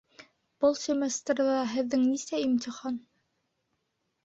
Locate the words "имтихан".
2.49-3.01